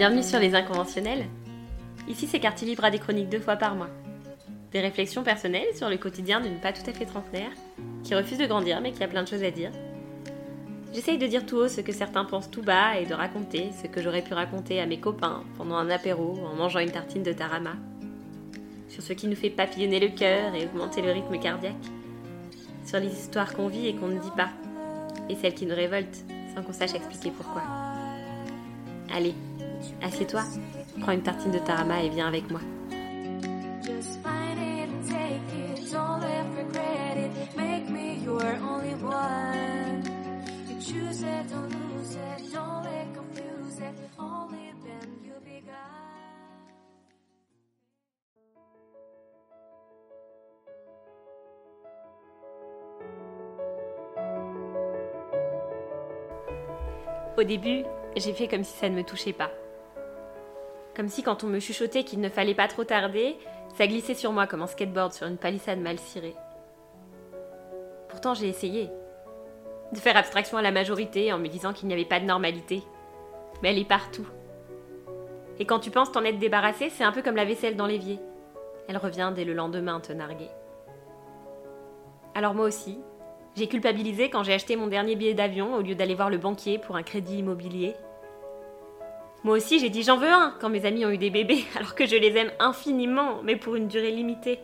Bienvenue 0.00 0.22
sur 0.22 0.38
Les 0.38 0.54
Inconventionnels. 0.54 1.26
Ici, 2.08 2.26
c'est 2.26 2.40
Quartier 2.40 2.66
Libre 2.66 2.88
des 2.90 2.98
chroniques 2.98 3.28
deux 3.28 3.38
fois 3.38 3.56
par 3.56 3.74
mois. 3.74 3.90
Des 4.72 4.80
réflexions 4.80 5.22
personnelles 5.22 5.76
sur 5.76 5.90
le 5.90 5.98
quotidien 5.98 6.40
d'une 6.40 6.58
pas 6.58 6.72
tout 6.72 6.88
à 6.88 6.94
fait 6.94 7.04
trentenaire, 7.04 7.50
qui 8.02 8.14
refuse 8.14 8.38
de 8.38 8.46
grandir 8.46 8.80
mais 8.80 8.92
qui 8.92 9.04
a 9.04 9.08
plein 9.08 9.24
de 9.24 9.28
choses 9.28 9.42
à 9.42 9.50
dire. 9.50 9.70
J'essaye 10.94 11.18
de 11.18 11.26
dire 11.26 11.44
tout 11.44 11.56
haut 11.56 11.68
ce 11.68 11.82
que 11.82 11.92
certains 11.92 12.24
pensent 12.24 12.50
tout 12.50 12.62
bas 12.62 12.98
et 12.98 13.04
de 13.04 13.12
raconter 13.12 13.72
ce 13.82 13.88
que 13.88 14.00
j'aurais 14.00 14.22
pu 14.22 14.32
raconter 14.32 14.80
à 14.80 14.86
mes 14.86 14.98
copains 14.98 15.44
pendant 15.58 15.76
un 15.76 15.90
apéro 15.90 16.38
en 16.50 16.56
mangeant 16.56 16.80
une 16.80 16.92
tartine 16.92 17.22
de 17.22 17.34
tarama. 17.34 17.74
Sur 18.88 19.02
ce 19.02 19.12
qui 19.12 19.26
nous 19.26 19.36
fait 19.36 19.50
papillonner 19.50 20.00
le 20.00 20.16
cœur 20.16 20.54
et 20.54 20.64
augmenter 20.64 21.02
le 21.02 21.12
rythme 21.12 21.38
cardiaque. 21.38 21.74
Sur 22.86 23.00
les 23.00 23.12
histoires 23.12 23.52
qu'on 23.52 23.68
vit 23.68 23.88
et 23.88 23.94
qu'on 23.94 24.08
ne 24.08 24.18
dit 24.18 24.32
pas. 24.34 24.48
Et 25.28 25.36
celles 25.36 25.52
qui 25.52 25.66
nous 25.66 25.76
révoltent 25.76 26.24
sans 26.54 26.62
qu'on 26.62 26.72
sache 26.72 26.94
expliquer 26.94 27.32
pourquoi. 27.36 27.64
Allez, 29.12 29.34
assieds-toi, 30.02 30.44
prends 31.00 31.12
une 31.12 31.22
tartine 31.22 31.52
de 31.52 31.58
tarama 31.58 32.02
et 32.02 32.08
viens 32.08 32.28
avec 32.28 32.50
moi. 32.50 32.60
Au 57.40 57.42
début, 57.42 57.84
j'ai 58.16 58.34
fait 58.34 58.48
comme 58.48 58.64
si 58.64 58.76
ça 58.76 58.90
ne 58.90 58.96
me 58.96 59.02
touchait 59.02 59.32
pas. 59.32 59.50
Comme 61.00 61.08
si 61.08 61.22
quand 61.22 61.44
on 61.44 61.46
me 61.46 61.60
chuchotait 61.60 62.04
qu'il 62.04 62.20
ne 62.20 62.28
fallait 62.28 62.52
pas 62.52 62.68
trop 62.68 62.84
tarder, 62.84 63.38
ça 63.74 63.86
glissait 63.86 64.12
sur 64.12 64.32
moi 64.32 64.46
comme 64.46 64.60
un 64.60 64.66
skateboard 64.66 65.14
sur 65.14 65.26
une 65.26 65.38
palissade 65.38 65.80
mal 65.80 65.98
cirée. 65.98 66.34
Pourtant, 68.10 68.34
j'ai 68.34 68.48
essayé 68.48 68.90
de 69.92 69.96
faire 69.96 70.18
abstraction 70.18 70.58
à 70.58 70.62
la 70.62 70.70
majorité 70.70 71.32
en 71.32 71.38
me 71.38 71.48
disant 71.48 71.72
qu'il 71.72 71.88
n'y 71.88 71.94
avait 71.94 72.04
pas 72.04 72.20
de 72.20 72.26
normalité. 72.26 72.82
Mais 73.62 73.70
elle 73.70 73.78
est 73.78 73.88
partout. 73.88 74.28
Et 75.58 75.64
quand 75.64 75.78
tu 75.78 75.90
penses 75.90 76.12
t'en 76.12 76.22
être 76.22 76.38
débarrassé, 76.38 76.90
c'est 76.90 77.02
un 77.02 77.12
peu 77.12 77.22
comme 77.22 77.36
la 77.36 77.46
vaisselle 77.46 77.76
dans 77.76 77.86
l'évier. 77.86 78.18
Elle 78.86 78.98
revient 78.98 79.32
dès 79.34 79.46
le 79.46 79.54
lendemain 79.54 80.00
te 80.00 80.12
narguer. 80.12 80.50
Alors 82.34 82.52
moi 82.52 82.66
aussi, 82.66 82.98
j'ai 83.56 83.68
culpabilisé 83.68 84.28
quand 84.28 84.42
j'ai 84.42 84.52
acheté 84.52 84.76
mon 84.76 84.88
dernier 84.88 85.16
billet 85.16 85.32
d'avion 85.32 85.76
au 85.76 85.80
lieu 85.80 85.94
d'aller 85.94 86.14
voir 86.14 86.28
le 86.28 86.36
banquier 86.36 86.76
pour 86.76 86.96
un 86.96 87.02
crédit 87.02 87.38
immobilier. 87.38 87.94
Moi 89.42 89.56
aussi, 89.56 89.78
j'ai 89.78 89.88
dit 89.88 90.02
j'en 90.02 90.18
veux 90.18 90.30
un 90.30 90.54
quand 90.60 90.68
mes 90.68 90.84
amis 90.84 91.06
ont 91.06 91.10
eu 91.10 91.18
des 91.18 91.30
bébés, 91.30 91.64
alors 91.76 91.94
que 91.94 92.06
je 92.06 92.16
les 92.16 92.36
aime 92.36 92.52
infiniment, 92.58 93.40
mais 93.42 93.56
pour 93.56 93.76
une 93.76 93.88
durée 93.88 94.10
limitée. 94.10 94.60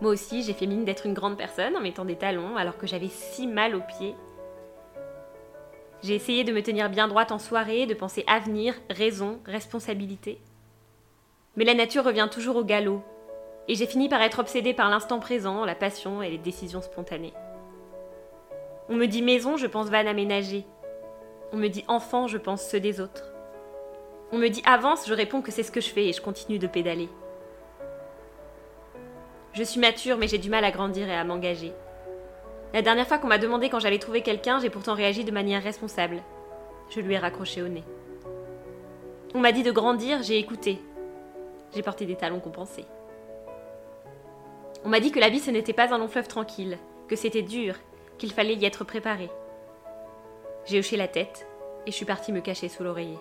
Moi 0.00 0.12
aussi, 0.12 0.42
j'ai 0.42 0.52
fait 0.52 0.66
mine 0.66 0.84
d'être 0.84 1.06
une 1.06 1.14
grande 1.14 1.36
personne 1.36 1.76
en 1.76 1.80
mettant 1.80 2.04
des 2.04 2.16
talons 2.16 2.56
alors 2.56 2.78
que 2.78 2.86
j'avais 2.86 3.08
si 3.08 3.46
mal 3.46 3.74
aux 3.74 3.80
pieds. 3.80 4.14
J'ai 6.02 6.14
essayé 6.14 6.44
de 6.44 6.52
me 6.52 6.62
tenir 6.62 6.88
bien 6.88 7.08
droite 7.08 7.32
en 7.32 7.38
soirée, 7.38 7.86
de 7.86 7.94
penser 7.94 8.22
avenir, 8.28 8.74
raison, 8.90 9.40
responsabilité. 9.44 10.40
Mais 11.56 11.64
la 11.64 11.74
nature 11.74 12.04
revient 12.04 12.28
toujours 12.30 12.56
au 12.56 12.64
galop, 12.64 13.02
et 13.66 13.74
j'ai 13.74 13.86
fini 13.86 14.08
par 14.08 14.22
être 14.22 14.38
obsédée 14.38 14.74
par 14.74 14.90
l'instant 14.90 15.18
présent, 15.18 15.64
la 15.64 15.74
passion 15.74 16.22
et 16.22 16.30
les 16.30 16.38
décisions 16.38 16.82
spontanées. 16.82 17.34
On 18.88 18.94
me 18.94 19.06
dit 19.06 19.22
maison, 19.22 19.56
je 19.56 19.66
pense 19.66 19.88
van 19.88 20.06
aménager. 20.06 20.64
On 21.52 21.56
me 21.56 21.68
dit 21.68 21.84
enfant, 21.88 22.26
je 22.26 22.36
pense 22.36 22.62
ceux 22.62 22.80
des 22.80 23.00
autres. 23.00 23.24
On 24.32 24.38
me 24.38 24.48
dit 24.48 24.62
avance, 24.66 25.08
je 25.08 25.14
réponds 25.14 25.40
que 25.40 25.50
c'est 25.50 25.62
ce 25.62 25.72
que 25.72 25.80
je 25.80 25.88
fais 25.88 26.06
et 26.06 26.12
je 26.12 26.20
continue 26.20 26.58
de 26.58 26.66
pédaler. 26.66 27.08
Je 29.54 29.62
suis 29.62 29.80
mature, 29.80 30.18
mais 30.18 30.28
j'ai 30.28 30.38
du 30.38 30.50
mal 30.50 30.64
à 30.64 30.70
grandir 30.70 31.08
et 31.08 31.16
à 31.16 31.24
m'engager. 31.24 31.72
La 32.74 32.82
dernière 32.82 33.08
fois 33.08 33.18
qu'on 33.18 33.28
m'a 33.28 33.38
demandé 33.38 33.70
quand 33.70 33.80
j'allais 33.80 33.98
trouver 33.98 34.20
quelqu'un, 34.20 34.60
j'ai 34.60 34.68
pourtant 34.68 34.94
réagi 34.94 35.24
de 35.24 35.30
manière 35.30 35.62
responsable. 35.62 36.22
Je 36.90 37.00
lui 37.00 37.14
ai 37.14 37.18
raccroché 37.18 37.62
au 37.62 37.68
nez. 37.68 37.84
On 39.34 39.40
m'a 39.40 39.52
dit 39.52 39.62
de 39.62 39.72
grandir, 39.72 40.22
j'ai 40.22 40.38
écouté. 40.38 40.78
J'ai 41.74 41.82
porté 41.82 42.04
des 42.04 42.16
talons 42.16 42.40
compensés. 42.40 42.84
On 44.84 44.90
m'a 44.90 45.00
dit 45.00 45.12
que 45.12 45.20
la 45.20 45.30
vie 45.30 45.40
ce 45.40 45.50
n'était 45.50 45.72
pas 45.72 45.92
un 45.94 45.98
long 45.98 46.08
fleuve 46.08 46.28
tranquille, 46.28 46.78
que 47.08 47.16
c'était 47.16 47.42
dur, 47.42 47.74
qu'il 48.18 48.32
fallait 48.32 48.54
y 48.54 48.64
être 48.66 48.84
préparé. 48.84 49.30
J'ai 50.68 50.80
hoché 50.80 50.98
la 50.98 51.08
tête 51.08 51.48
et 51.86 51.90
je 51.90 51.96
suis 51.96 52.04
partie 52.04 52.30
me 52.30 52.42
cacher 52.42 52.68
sous 52.68 52.84
l'oreiller. 52.84 53.18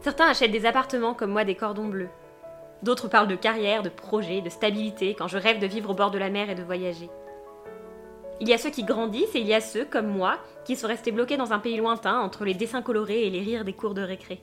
Certains 0.00 0.26
achètent 0.26 0.50
des 0.50 0.66
appartements 0.66 1.14
comme 1.14 1.30
moi 1.30 1.44
des 1.44 1.54
cordons 1.54 1.86
bleus. 1.86 2.08
D'autres 2.82 3.06
parlent 3.06 3.28
de 3.28 3.36
carrière, 3.36 3.84
de 3.84 3.88
projet, 3.88 4.40
de 4.40 4.48
stabilité 4.48 5.14
quand 5.14 5.28
je 5.28 5.38
rêve 5.38 5.60
de 5.60 5.68
vivre 5.68 5.90
au 5.90 5.94
bord 5.94 6.10
de 6.10 6.18
la 6.18 6.28
mer 6.28 6.50
et 6.50 6.56
de 6.56 6.64
voyager. 6.64 7.08
Il 8.40 8.48
y 8.48 8.52
a 8.52 8.58
ceux 8.58 8.70
qui 8.70 8.82
grandissent 8.82 9.36
et 9.36 9.40
il 9.40 9.46
y 9.46 9.54
a 9.54 9.60
ceux, 9.60 9.84
comme 9.84 10.08
moi, 10.08 10.38
qui 10.64 10.74
sont 10.74 10.88
restés 10.88 11.12
bloqués 11.12 11.36
dans 11.36 11.52
un 11.52 11.60
pays 11.60 11.76
lointain 11.76 12.18
entre 12.18 12.44
les 12.44 12.54
dessins 12.54 12.82
colorés 12.82 13.26
et 13.26 13.30
les 13.30 13.40
rires 13.40 13.64
des 13.64 13.74
cours 13.74 13.94
de 13.94 14.02
récré. 14.02 14.40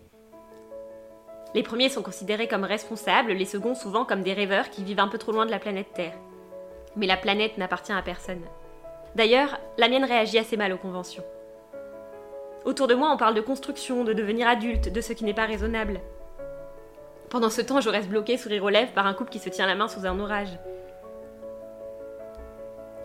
Les 1.56 1.64
premiers 1.64 1.90
sont 1.90 2.04
considérés 2.04 2.48
comme 2.48 2.64
responsables, 2.64 3.34
les 3.34 3.46
seconds 3.46 3.76
souvent 3.76 4.06
comme 4.06 4.22
des 4.22 4.34
rêveurs 4.34 4.70
qui 4.70 4.84
vivent 4.84 5.02
un 5.02 5.08
peu 5.10 5.18
trop 5.18 5.34
loin 5.34 5.46
de 5.46 5.52
la 5.52 5.60
planète 5.60 5.92
Terre. 5.94 6.18
Mais 6.96 7.08
la 7.08 7.18
planète 7.18 7.58
n'appartient 7.58 7.92
à 7.92 8.02
personne. 8.02 8.46
D'ailleurs, 9.18 9.60
la 9.80 9.90
mienne 9.90 10.06
réagit 10.06 10.38
assez 10.38 10.58
mal 10.58 10.72
aux 10.72 10.78
conventions. 10.78 11.24
Autour 12.66 12.86
de 12.86 12.94
moi, 12.94 13.10
on 13.12 13.18
parle 13.18 13.34
de 13.34 13.42
construction, 13.42 14.04
de 14.04 14.14
devenir 14.14 14.48
adulte, 14.48 14.94
de 14.94 15.02
ce 15.02 15.12
qui 15.12 15.24
n'est 15.24 15.34
pas 15.34 15.48
raisonnable. 15.48 16.02
Pendant 17.32 17.50
ce 17.50 17.62
temps, 17.62 17.82
je 17.82 17.90
reste 17.90 18.10
bloquée, 18.10 18.38
sourire 18.38 18.64
aux 18.64 18.70
lèvres, 18.70 18.92
par 18.92 19.08
un 19.08 19.16
couple 19.16 19.32
qui 19.32 19.40
se 19.40 19.50
tient 19.50 19.66
la 19.66 19.74
main 19.74 19.88
sous 19.88 20.06
un 20.06 20.20
orage. 20.20 20.60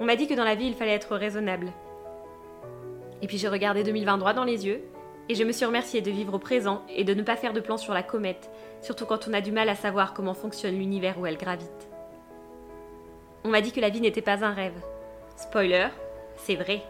On 0.01 0.05
m'a 0.05 0.17
dit 0.17 0.27
que 0.27 0.35
dans 0.35 0.45
la 0.45 0.55
vie, 0.55 0.67
il 0.67 0.75
fallait 0.75 0.93
être 0.93 1.17
raisonnable. 1.17 1.73
Et 3.23 3.27
puis 3.27 3.39
j'ai 3.39 3.49
regardé 3.49 3.83
2020 3.83 4.19
droit 4.19 4.35
dans 4.35 4.45
les 4.45 4.67
yeux, 4.67 4.83
et 5.31 5.35
je 5.35 5.45
me 5.45 5.53
suis 5.53 5.65
remerciée 5.65 6.03
de 6.03 6.11
vivre 6.11 6.35
au 6.35 6.39
présent 6.39 6.83
et 6.95 7.05
de 7.05 7.15
ne 7.15 7.23
pas 7.23 7.37
faire 7.37 7.55
de 7.55 7.61
plans 7.61 7.79
sur 7.79 7.95
la 7.95 8.03
comète, 8.03 8.51
surtout 8.83 9.07
quand 9.07 9.29
on 9.29 9.33
a 9.33 9.41
du 9.41 9.51
mal 9.51 9.71
à 9.71 9.75
savoir 9.75 10.13
comment 10.13 10.35
fonctionne 10.35 10.77
l'univers 10.77 11.19
où 11.19 11.25
elle 11.25 11.39
gravite. 11.39 11.89
On 13.45 13.49
m'a 13.49 13.63
dit 13.63 13.73
que 13.73 13.81
la 13.81 13.89
vie 13.89 14.03
n'était 14.03 14.21
pas 14.21 14.45
un 14.45 14.53
rêve. 14.53 14.79
Spoiler, 15.37 15.89
c'est 16.37 16.57
vrai. 16.57 16.83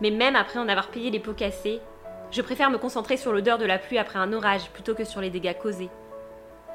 Mais 0.00 0.10
même 0.10 0.36
après 0.36 0.58
en 0.58 0.68
avoir 0.68 0.88
payé 0.88 1.10
les 1.10 1.20
pots 1.20 1.32
cassés, 1.32 1.80
je 2.30 2.42
préfère 2.42 2.70
me 2.70 2.78
concentrer 2.78 3.16
sur 3.16 3.32
l'odeur 3.32 3.58
de 3.58 3.66
la 3.66 3.78
pluie 3.78 3.98
après 3.98 4.18
un 4.18 4.32
orage 4.32 4.70
plutôt 4.70 4.94
que 4.94 5.04
sur 5.04 5.20
les 5.20 5.30
dégâts 5.30 5.56
causés. 5.56 5.90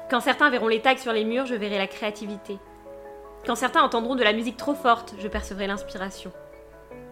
Quand 0.08 0.20
certains 0.20 0.50
verront 0.50 0.68
les 0.68 0.80
tags 0.80 0.96
sur 0.96 1.12
les 1.12 1.24
murs, 1.24 1.46
je 1.46 1.54
verrai 1.54 1.78
la 1.78 1.86
créativité. 1.86 2.58
Quand 3.44 3.56
certains 3.56 3.82
entendront 3.82 4.14
de 4.14 4.24
la 4.24 4.32
musique 4.32 4.56
trop 4.56 4.74
forte, 4.74 5.14
je 5.18 5.28
percevrai 5.28 5.66
l'inspiration. 5.66 6.32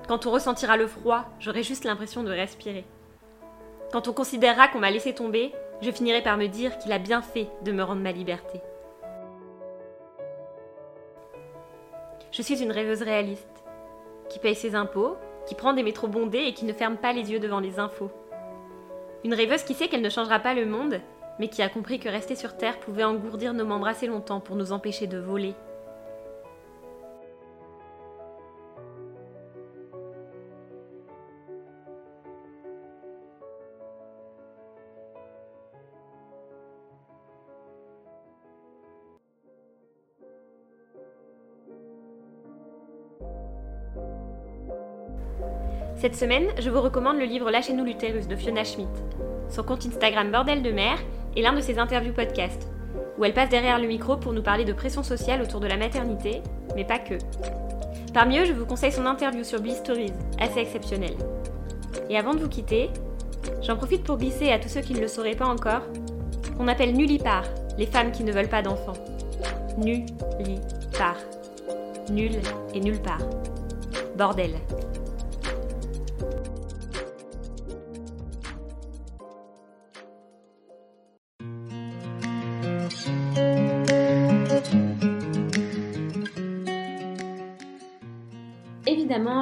Quand 0.08 0.26
on 0.26 0.30
ressentira 0.30 0.76
le 0.76 0.86
froid, 0.86 1.24
j'aurai 1.40 1.62
juste 1.62 1.84
l'impression 1.84 2.22
de 2.22 2.30
respirer. 2.30 2.84
Quand 3.92 4.08
on 4.08 4.12
considérera 4.12 4.68
qu'on 4.68 4.78
m'a 4.78 4.90
laissé 4.90 5.14
tomber, 5.14 5.52
je 5.82 5.90
finirai 5.90 6.22
par 6.22 6.36
me 6.36 6.46
dire 6.46 6.78
qu'il 6.78 6.92
a 6.92 6.98
bien 6.98 7.22
fait 7.22 7.48
de 7.62 7.72
me 7.72 7.82
rendre 7.82 8.02
ma 8.02 8.12
liberté. 8.12 8.60
Je 12.32 12.42
suis 12.42 12.62
une 12.62 12.72
rêveuse 12.72 13.02
réaliste, 13.02 13.64
qui 14.28 14.38
paye 14.38 14.54
ses 14.54 14.74
impôts, 14.74 15.16
qui 15.46 15.54
prend 15.54 15.72
des 15.72 15.82
métros 15.82 16.08
bondés 16.08 16.44
et 16.46 16.54
qui 16.54 16.64
ne 16.64 16.72
ferme 16.72 16.96
pas 16.96 17.12
les 17.12 17.30
yeux 17.30 17.38
devant 17.38 17.60
les 17.60 17.78
infos. 17.78 18.10
Une 19.24 19.34
rêveuse 19.34 19.62
qui 19.62 19.74
sait 19.74 19.88
qu'elle 19.88 20.02
ne 20.02 20.10
changera 20.10 20.38
pas 20.38 20.54
le 20.54 20.66
monde, 20.66 21.00
mais 21.38 21.48
qui 21.48 21.62
a 21.62 21.68
compris 21.68 21.98
que 21.98 22.08
rester 22.08 22.34
sur 22.34 22.56
Terre 22.56 22.78
pouvait 22.78 23.04
engourdir 23.04 23.54
nos 23.54 23.64
membres 23.64 23.88
assez 23.88 24.06
longtemps 24.06 24.40
pour 24.40 24.56
nous 24.56 24.72
empêcher 24.72 25.06
de 25.06 25.18
voler. 25.18 25.54
Cette 45.98 46.14
semaine, 46.14 46.48
je 46.58 46.68
vous 46.68 46.82
recommande 46.82 47.18
le 47.18 47.24
livre 47.24 47.50
Lâchez-nous 47.50 47.84
l'utérus 47.84 48.28
de 48.28 48.36
Fiona 48.36 48.64
Schmidt. 48.64 48.90
Son 49.48 49.62
compte 49.62 49.86
Instagram 49.86 50.30
Bordel 50.30 50.62
de 50.62 50.70
mer 50.70 50.98
est 51.34 51.40
l'un 51.40 51.54
de 51.54 51.62
ses 51.62 51.78
interviews 51.78 52.12
podcast, 52.12 52.68
où 53.18 53.24
elle 53.24 53.32
passe 53.32 53.48
derrière 53.48 53.78
le 53.78 53.88
micro 53.88 54.18
pour 54.18 54.34
nous 54.34 54.42
parler 54.42 54.66
de 54.66 54.74
pression 54.74 55.02
sociale 55.02 55.40
autour 55.40 55.58
de 55.58 55.66
la 55.66 55.78
maternité, 55.78 56.42
mais 56.74 56.84
pas 56.84 56.98
que. 56.98 57.14
Parmi 58.12 58.38
eux, 58.38 58.44
je 58.44 58.52
vous 58.52 58.66
conseille 58.66 58.92
son 58.92 59.06
interview 59.06 59.42
sur 59.42 59.62
Bliss 59.62 59.78
Stories, 59.78 60.12
assez 60.38 60.60
exceptionnelle. 60.60 61.16
Et 62.10 62.18
avant 62.18 62.34
de 62.34 62.40
vous 62.40 62.48
quitter, 62.48 62.90
j'en 63.62 63.76
profite 63.76 64.04
pour 64.04 64.18
glisser 64.18 64.52
à 64.52 64.58
tous 64.58 64.68
ceux 64.68 64.82
qui 64.82 64.92
ne 64.92 65.00
le 65.00 65.08
sauraient 65.08 65.34
pas 65.34 65.46
encore, 65.46 65.82
on 66.58 66.68
appelle 66.68 66.92
nullipar 66.92 67.44
les 67.78 67.86
femmes 67.86 68.12
qui 68.12 68.22
ne 68.22 68.32
veulent 68.32 68.48
pas 68.48 68.62
d'enfants. 68.62 68.92
Nullipar. 69.78 71.16
Nul 72.10 72.32
et 72.74 72.80
nulle 72.80 73.00
part. 73.00 73.26
Bordel. 74.14 74.52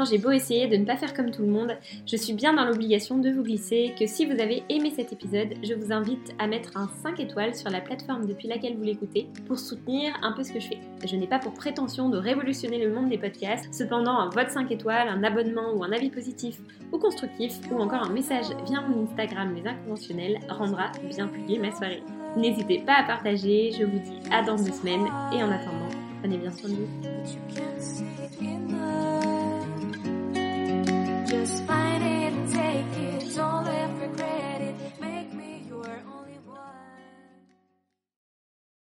J'ai 0.09 0.19
beau 0.19 0.31
essayer 0.31 0.69
de 0.69 0.77
ne 0.77 0.85
pas 0.85 0.97
faire 0.97 1.15
comme 1.15 1.33
tout 1.33 1.43
le 1.43 1.49
monde, 1.49 1.77
je 2.07 2.17
suis 2.17 2.33
bien 2.33 2.53
dans 2.53 2.65
l'obligation 2.65 3.19
de 3.19 3.31
vous 3.31 3.43
glisser 3.43 3.93
que 3.99 4.07
si 4.07 4.25
vous 4.25 4.41
avez 4.41 4.63
aimé 4.69 4.93
cet 4.95 5.13
épisode, 5.13 5.55
je 5.65 5.75
vous 5.75 5.93
invite 5.93 6.33
à 6.39 6.47
mettre 6.47 6.77
un 6.77 6.89
5 7.03 7.19
étoiles 7.19 7.57
sur 7.57 7.71
la 7.71 7.81
plateforme 7.81 8.27
depuis 8.27 8.47
laquelle 8.47 8.77
vous 8.77 8.85
l'écoutez 8.85 9.27
pour 9.47 9.59
soutenir 9.59 10.13
un 10.23 10.31
peu 10.31 10.45
ce 10.45 10.53
que 10.53 10.61
je 10.61 10.69
fais. 10.69 10.79
Je 11.05 11.17
n'ai 11.17 11.27
pas 11.27 11.41
pour 11.41 11.55
prétention 11.55 12.09
de 12.09 12.19
révolutionner 12.19 12.85
le 12.85 12.93
monde 12.93 13.09
des 13.09 13.19
podcasts, 13.19 13.73
cependant 13.75 14.17
un 14.17 14.29
vote 14.29 14.51
5 14.51 14.71
étoiles, 14.71 15.09
un 15.09 15.25
abonnement 15.25 15.73
ou 15.75 15.83
un 15.83 15.91
avis 15.91 16.11
positif 16.11 16.61
ou 16.93 16.99
constructif 16.99 17.55
ou 17.73 17.79
encore 17.81 18.05
un 18.05 18.13
message 18.13 18.47
via 18.67 18.81
mon 18.81 19.05
Instagram 19.11 19.55
les 19.57 19.69
inconventionnels 19.69 20.39
rendra 20.49 20.93
bien 21.11 21.27
plus 21.27 21.59
ma 21.59 21.73
soirée. 21.73 22.03
N'hésitez 22.37 22.79
pas 22.79 23.01
à 23.01 23.03
partager, 23.03 23.73
je 23.73 23.85
vous 23.85 23.99
dis 23.99 24.31
à 24.31 24.43
dans 24.43 24.57
deux 24.57 24.73
semaines 24.73 25.07
et 25.33 25.43
en 25.43 25.51
attendant, 25.51 25.89
prenez 26.21 26.39
bien 26.39 26.53
soin 26.53 26.71
de 26.71 26.75
vous. 26.77 27.74